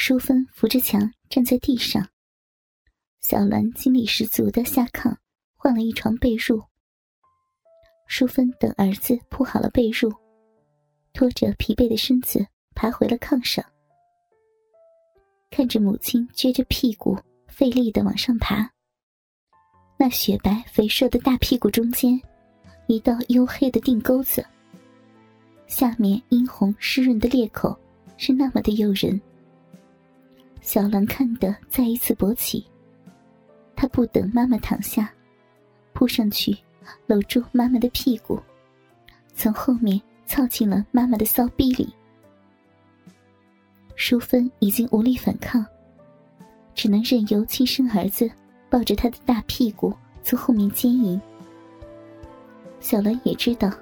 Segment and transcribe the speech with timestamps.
[0.00, 2.08] 淑芬扶着墙站在地上，
[3.20, 5.12] 小兰精力十足的下炕
[5.56, 6.64] 换了一床被褥。
[8.06, 10.16] 淑芬等儿子铺好了被褥，
[11.12, 13.62] 拖着疲惫的身子爬回了炕上，
[15.50, 17.18] 看着母亲撅着屁股
[17.48, 18.70] 费力的往上爬。
[19.98, 22.18] 那雪白肥硕的大屁股中间，
[22.86, 24.46] 一道黝黑的腚沟子，
[25.66, 27.76] 下面殷红湿润的裂口
[28.16, 29.20] 是那么的诱人。
[30.68, 32.62] 小兰看得再一次勃起，
[33.74, 35.10] 她不等妈妈躺下，
[35.94, 36.54] 扑上去
[37.06, 38.38] 搂住妈妈的屁股，
[39.32, 41.90] 从后面操进了妈妈的骚逼里。
[43.96, 45.64] 淑芬已经无力反抗，
[46.74, 48.30] 只能任由亲生儿子
[48.68, 49.90] 抱着她的大屁股
[50.22, 51.18] 从后面奸淫。
[52.78, 53.72] 小兰也知道，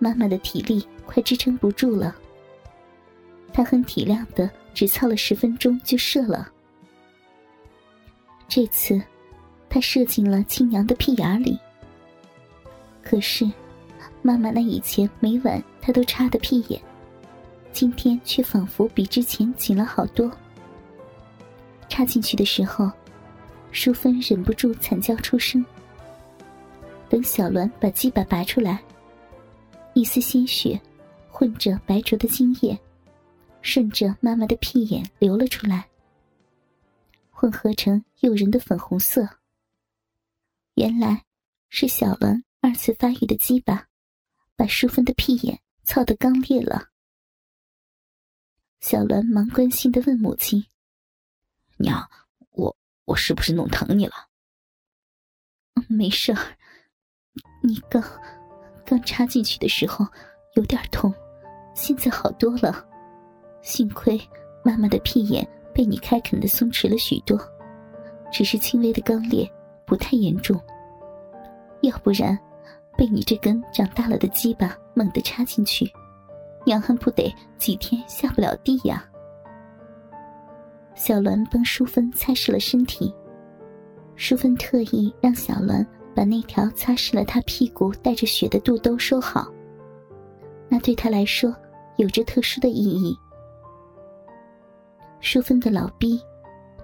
[0.00, 2.16] 妈妈的体力快支撑不住了，
[3.52, 4.50] 她很体谅的。
[4.72, 6.50] 只操了十分钟就射了。
[8.48, 9.00] 这次，
[9.68, 11.58] 他射进了亲娘的屁眼里。
[13.02, 13.50] 可是，
[14.22, 16.80] 妈妈那以前每晚他都插的屁眼，
[17.72, 20.30] 今天却仿佛比之前紧了好多。
[21.88, 22.90] 插进去的时候，
[23.72, 25.64] 淑芬忍不住惨叫出声。
[27.08, 28.80] 等小栾把鸡巴拔出来，
[29.94, 30.80] 一丝鲜血
[31.28, 32.78] 混着白灼的精液。
[33.62, 35.88] 顺着妈妈的屁眼流了出来，
[37.30, 39.28] 混合成诱人的粉红色。
[40.74, 41.24] 原来
[41.68, 43.86] 是小伦二次发育的鸡巴，
[44.56, 46.88] 把淑芬的屁眼操得刚裂了。
[48.80, 50.64] 小伦忙关心的问母亲
[51.76, 52.10] ：“娘，
[52.52, 52.74] 我
[53.04, 54.14] 我是不是弄疼你了
[55.86, 56.56] ？”“没事儿，
[57.62, 58.02] 你刚
[58.86, 60.06] 刚插进去的时候
[60.56, 61.12] 有点痛，
[61.74, 62.86] 现在好多了。”
[63.62, 64.20] 幸亏
[64.62, 67.38] 妈妈的屁眼被你开垦的松弛了许多，
[68.32, 69.50] 只是轻微的肛裂，
[69.84, 70.60] 不太严重。
[71.82, 72.38] 要不然，
[72.96, 75.90] 被你这根长大了的鸡巴猛地插进去，
[76.64, 79.04] 娘还不得几天下不了地呀？
[80.94, 83.14] 小栾帮淑芬擦拭了身体，
[84.16, 89.50] 淑芬特意让小栾把那条擦拭了她屁股带着血的肚兜收好，
[90.68, 91.54] 那对她来说
[91.96, 93.16] 有着特殊的意义。
[95.20, 96.20] 淑芬的老逼，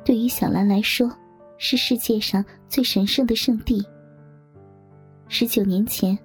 [0.05, 1.11] 对于小兰来说，
[1.59, 3.85] 是世界上最神圣的圣地。
[5.29, 6.17] 十九年前，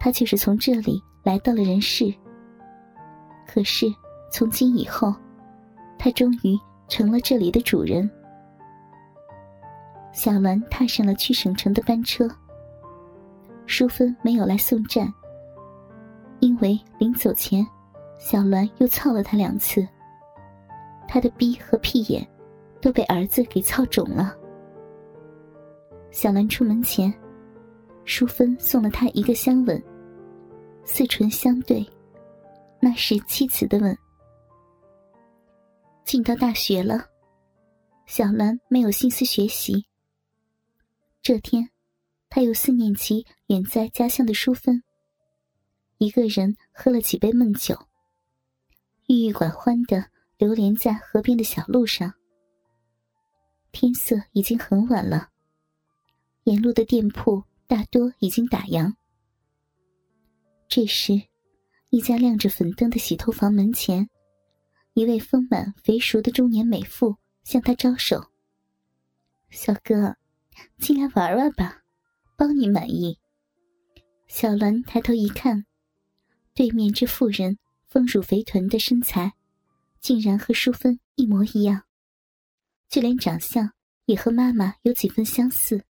[0.00, 2.12] 他就是从这里来到了人世。
[3.46, 3.86] 可是，
[4.30, 5.14] 从今以后，
[5.96, 8.10] 他终于成了这里的主人。
[10.12, 12.28] 小兰踏上了去省城的班车。
[13.66, 15.10] 淑芬没有来送站，
[16.40, 17.66] 因为临走前，
[18.18, 19.86] 小兰又操了他两次。
[21.14, 22.28] 他的逼和屁眼
[22.80, 24.36] 都被儿子给操肿了。
[26.10, 27.14] 小兰出门前，
[28.04, 29.80] 淑芬送了他一个香吻，
[30.84, 31.88] 四唇相对，
[32.80, 33.96] 那是妻子的吻。
[36.04, 37.06] 进到大学了，
[38.06, 39.86] 小兰没有心思学习。
[41.22, 41.70] 这天，
[42.28, 44.82] 他又思念起远在家乡的淑芬，
[45.98, 47.78] 一个人喝了几杯闷酒，
[49.06, 50.12] 郁郁寡欢的。
[50.44, 52.12] 流连在河边的小路上，
[53.72, 55.30] 天色已经很晚了。
[56.42, 58.92] 沿路的店铺大多已经打烊。
[60.68, 61.14] 这时，
[61.88, 64.10] 一家亮着粉灯的洗头房门前，
[64.92, 68.22] 一位丰满肥熟的中年美妇向他招手
[69.48, 70.14] ：“小哥，
[70.76, 71.84] 进来玩玩吧，
[72.36, 73.18] 包你满意。”
[74.28, 75.64] 小兰抬头一看，
[76.52, 77.56] 对面这妇人
[77.86, 79.32] 丰乳肥臀的身材。
[80.04, 81.86] 竟然和淑芬一模一样，
[82.90, 83.72] 就连长相
[84.04, 85.86] 也和妈妈有几分相似。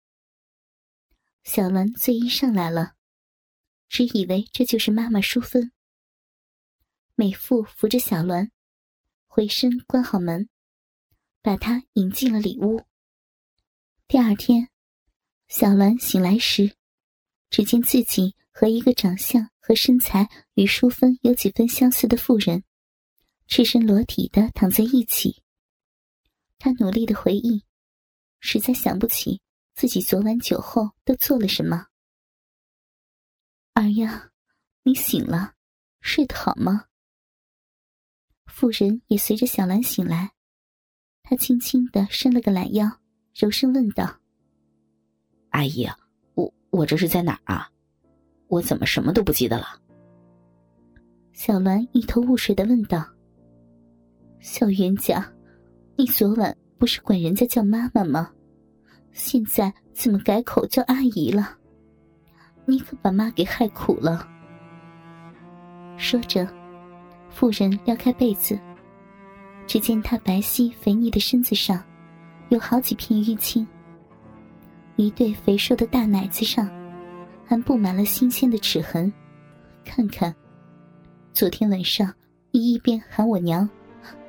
[1.44, 2.96] 小兰醉意上来了，
[3.88, 5.72] 只以为这就是妈妈淑芬。
[7.14, 8.50] 美妇扶着小兰，
[9.28, 10.50] 回身关好门，
[11.44, 12.82] 把她引进了里屋。
[14.08, 14.70] 第二天，
[15.50, 16.76] 小兰醒来时，
[17.52, 22.64] 只见自己和一个长相和身材与淑芬有几分相似的妇人。
[23.52, 25.42] 赤身裸体的躺在一起，
[26.60, 27.66] 他努力的回忆，
[28.40, 29.42] 实在想不起
[29.74, 31.88] 自己昨晚酒后都做了什么。
[33.74, 34.30] 二丫，
[34.84, 35.56] 你醒了，
[36.00, 36.86] 睡得好吗？
[38.46, 40.32] 妇人也随着小兰醒来，
[41.24, 43.00] 她轻轻的伸了个懒腰，
[43.34, 44.20] 柔声问道
[45.50, 45.88] ：“阿姨，
[46.36, 47.72] 我我这是在哪儿啊？
[48.48, 49.82] 我怎么什么都不记得了？”
[51.34, 53.12] 小兰一头雾水的问道。
[54.40, 55.26] 小冤家，
[55.98, 58.32] 你昨晚不是管人家叫妈妈吗？
[59.12, 61.58] 现在怎么改口叫阿姨了？
[62.66, 64.26] 你可把妈给害苦了。”
[65.98, 66.48] 说着，
[67.30, 68.58] 妇人撩开被子，
[69.68, 71.84] 只见她白皙肥腻的身子上
[72.48, 73.68] 有好几片淤青，
[74.96, 76.70] 一对肥硕的大奶子上
[77.46, 79.12] 还布满了新鲜的齿痕。
[79.84, 80.34] 看看，
[81.34, 82.14] 昨天晚上
[82.52, 83.70] 你一边喊我娘，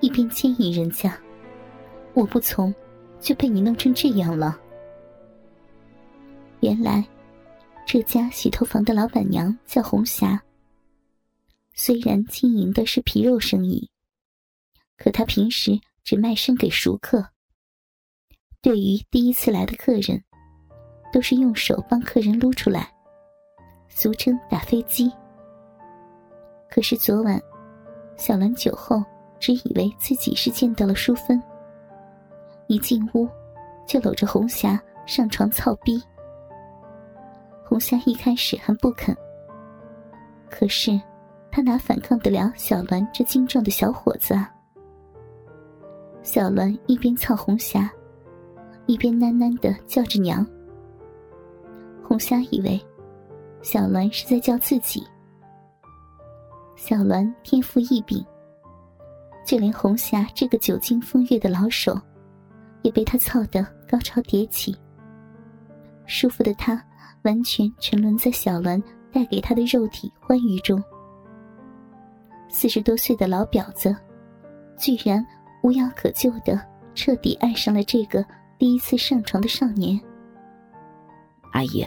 [0.00, 1.18] 一边奸淫人家。
[2.14, 2.74] 我不从，
[3.20, 4.58] 就被你弄成这样了。
[6.60, 7.04] 原来，
[7.86, 10.42] 这家洗头房的老板娘叫红霞。
[11.72, 13.88] 虽然经营的是皮肉生意，
[14.98, 17.24] 可她平时只卖身给熟客。
[18.60, 20.22] 对于第一次来的客人，
[21.12, 22.92] 都是用手帮客人撸出来，
[23.88, 25.10] 俗称打飞机。
[26.68, 27.40] 可是昨晚，
[28.18, 29.02] 小兰酒后
[29.40, 31.42] 只以为自己是见到了淑芬。
[32.68, 33.28] 一进屋，
[33.84, 36.00] 就搂着红霞上床操逼。
[37.64, 39.16] 红霞一开始还不肯，
[40.48, 41.00] 可是
[41.50, 44.52] 她哪反抗得了小栾这精壮的小伙子啊？
[46.22, 47.90] 小栾一边操红霞，
[48.86, 50.46] 一边喃喃的叫着娘。
[52.04, 52.80] 红霞以为
[53.62, 55.02] 小栾是在叫自己。
[56.76, 58.24] 小栾天赋异禀，
[59.44, 61.98] 就连红霞这个久经风月的老手。
[62.82, 64.74] 也被他操得高潮迭起，
[66.06, 66.82] 舒服的他
[67.24, 68.82] 完全沉沦在小栾
[69.12, 70.82] 带给他的肉体欢愉中。
[72.48, 73.94] 四十多岁的老婊子，
[74.78, 75.22] 居然
[75.62, 76.58] 无药可救的
[76.94, 78.24] 彻底爱上了这个
[78.58, 80.00] 第一次上床的少年。
[81.52, 81.86] 阿姨，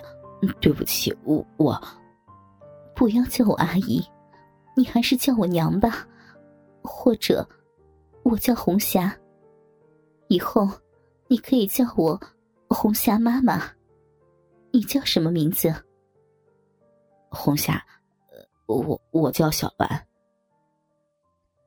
[0.62, 1.82] 对不起，我我
[2.96, 4.00] 不要叫我阿姨，
[4.76, 6.06] 你还是叫我娘吧，
[6.84, 7.48] 或者
[8.24, 9.18] 我叫红霞。
[10.28, 10.70] 以后。
[11.30, 12.20] 你可以叫我
[12.70, 13.74] 红霞妈妈。
[14.72, 15.74] 你叫什么名字？
[17.32, 17.84] 红霞，
[18.68, 20.08] 我我叫小兰。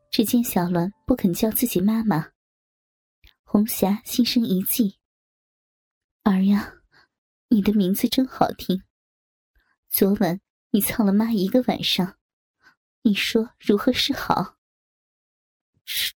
[0.09, 2.29] 只见小兰不肯叫自己妈妈，
[3.43, 5.01] 红霞心生一计。
[6.23, 6.75] 儿呀，
[7.49, 8.81] 你的名字真好听。
[9.89, 10.41] 昨晚
[10.71, 12.17] 你操了妈一个晚上，
[13.03, 14.56] 你说如何是好？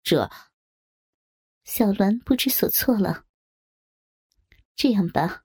[0.09, 0.31] 这，
[1.65, 3.27] 小栾不知所措了。
[4.75, 5.45] 这样吧，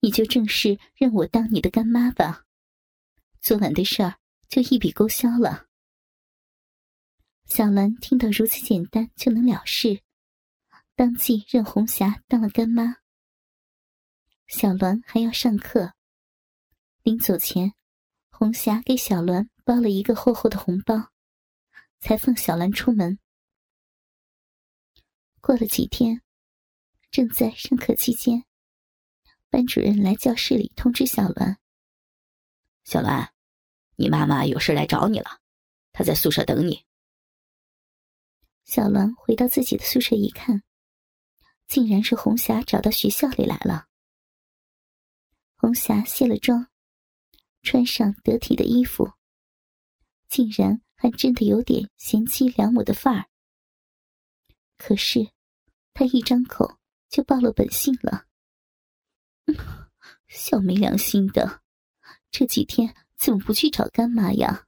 [0.00, 2.44] 你就正式认我当你的干妈吧。
[3.40, 5.68] 昨晚的事儿就一笔勾销了。
[7.44, 10.02] 小兰听到如此简单就能了事，
[10.96, 12.96] 当即认红霞当了干妈。
[14.48, 15.92] 小栾还要上课，
[17.02, 17.74] 临走前，
[18.32, 21.12] 红霞给小栾包了一个厚厚的红包，
[22.00, 23.20] 才放小兰出门。
[25.40, 26.22] 过了几天。
[27.10, 28.44] 正在上课期间，
[29.48, 31.56] 班主任来教室里通知小栾
[32.84, 33.32] ：“小栾，
[33.96, 35.40] 你妈妈有事来找你了，
[35.92, 36.84] 她在宿舍等你。”
[38.64, 40.62] 小栾回到自己的宿舍一看，
[41.66, 43.86] 竟然是红霞找到学校里来了。
[45.56, 46.68] 红霞卸了妆，
[47.62, 49.14] 穿上得体的衣服，
[50.28, 53.30] 竟然还真的有点贤妻良母的范儿。
[54.78, 55.32] 可是，
[55.92, 56.78] 他一张口。
[57.10, 58.26] 就暴露本性了，
[60.28, 61.62] 小没良心的，
[62.30, 64.66] 这几天怎么不去找干妈呀？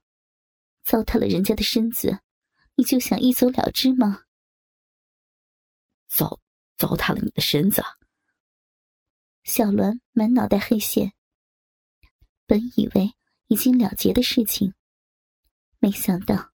[0.83, 2.23] 糟蹋了人家的身子，
[2.77, 4.25] 你就想一走了之吗？
[6.09, 6.41] 糟
[6.79, 7.83] 糟蹋了你的身子。
[9.43, 11.13] 小栾满脑袋黑线，
[12.47, 13.15] 本以为
[13.49, 14.73] 已经了结的事情，
[15.79, 16.53] 没想到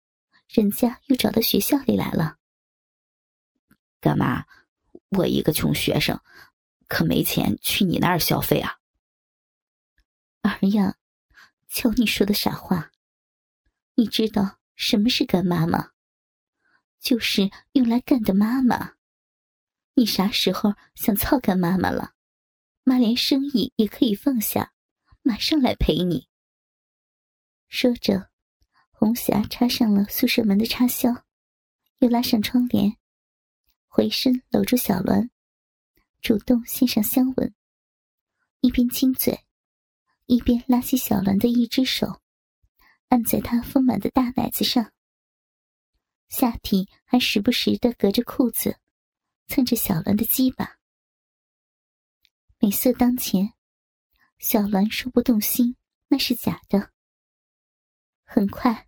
[0.49, 2.39] 人家又找到学校里来了。
[4.07, 4.47] 干妈？
[5.09, 6.21] 我一个穷学生，
[6.87, 8.79] 可没钱去你那儿消费啊！
[10.43, 10.95] 儿呀，
[11.67, 12.93] 瞧你说的傻话！
[13.97, 15.91] 你知道什么是干妈吗？
[17.01, 18.93] 就是用来干的妈妈。
[19.95, 22.13] 你啥时候想操干妈妈了？
[22.85, 24.73] 妈连生意也可以放下，
[25.23, 26.29] 马上来陪你。
[27.67, 28.31] 说着，
[28.93, 31.25] 红霞插上了宿舍门的插销，
[31.99, 32.97] 又拉上窗帘。
[33.97, 35.31] 回身搂住小栾，
[36.21, 37.55] 主动献上香吻，
[38.61, 39.47] 一边亲嘴，
[40.27, 42.21] 一边拉起小栾的一只手，
[43.09, 44.93] 按在他丰满的大奶子上。
[46.29, 48.77] 下体还时不时的隔着裤子
[49.47, 50.77] 蹭着小栾的鸡巴。
[52.59, 53.55] 美色当前，
[54.39, 55.75] 小栾说不动心
[56.09, 56.93] 那是假的。
[58.25, 58.87] 很快，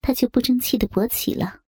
[0.00, 1.61] 他就不争气的勃起了。